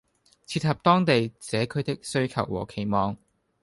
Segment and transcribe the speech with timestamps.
[0.47, 3.15] 切合當地社區的需求和期望